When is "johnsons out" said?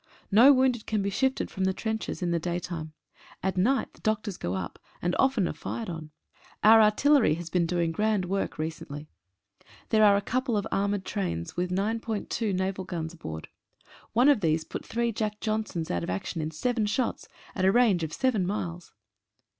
15.39-16.01